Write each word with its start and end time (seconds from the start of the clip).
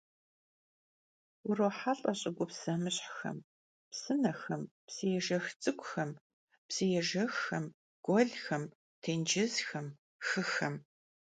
Vurohelh'e 1.45 2.13
ş'ıgups 2.19 2.57
zemışhxem: 2.63 3.37
psınexem, 3.91 4.63
psıêjjex 4.89 5.45
ts'ık'uxem, 5.61 6.11
psıêjjexxem, 6.69 7.65
guelxem, 8.05 8.63
têncızxem, 9.01 9.87
xıxem. 10.27 10.75